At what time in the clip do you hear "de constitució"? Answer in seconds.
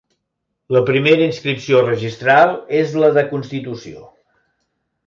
3.21-4.07